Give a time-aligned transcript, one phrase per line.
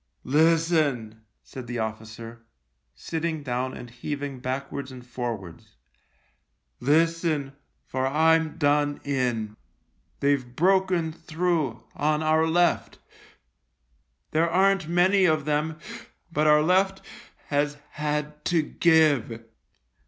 [0.41, 2.41] "Listen," said the officer,
[2.95, 5.75] sitting down and heaving backwards and forwards."
[6.91, 7.53] Listen,
[7.85, 9.55] for I'm done in.
[10.19, 12.97] They've broken through on our left.
[14.31, 15.77] There aren't many of them,
[16.31, 17.03] but our left
[17.49, 19.43] has had to give."